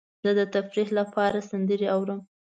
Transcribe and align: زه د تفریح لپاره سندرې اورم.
زه 0.23 0.29
د 0.39 0.41
تفریح 0.55 0.89
لپاره 0.99 1.45
سندرې 1.49 1.87
اورم. 1.95 2.19